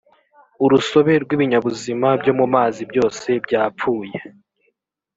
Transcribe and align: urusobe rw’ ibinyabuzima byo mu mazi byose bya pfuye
urusobe 0.63 1.13
rw’ 1.23 1.29
ibinyabuzima 1.35 2.07
byo 2.21 2.33
mu 2.39 2.45
mazi 2.53 2.81
byose 2.91 3.27
bya 3.45 3.63
pfuye 3.75 4.17